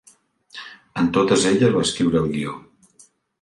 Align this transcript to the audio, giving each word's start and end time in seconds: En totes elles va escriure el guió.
En 1.01 1.11
totes 1.17 1.45
elles 1.51 1.75
va 1.77 1.85
escriure 1.89 2.21
el 2.23 2.33
guió. 2.33 2.57